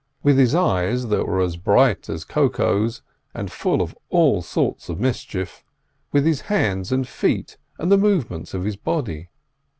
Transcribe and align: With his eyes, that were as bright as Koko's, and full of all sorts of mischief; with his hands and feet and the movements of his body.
With 0.23 0.39
his 0.39 0.55
eyes, 0.55 1.09
that 1.09 1.27
were 1.27 1.41
as 1.41 1.57
bright 1.57 2.09
as 2.09 2.25
Koko's, 2.25 3.03
and 3.35 3.51
full 3.51 3.83
of 3.83 3.95
all 4.09 4.41
sorts 4.41 4.89
of 4.89 4.99
mischief; 4.99 5.63
with 6.11 6.25
his 6.25 6.41
hands 6.41 6.91
and 6.91 7.07
feet 7.07 7.59
and 7.77 7.91
the 7.91 7.99
movements 7.99 8.55
of 8.55 8.63
his 8.63 8.77
body. 8.77 9.29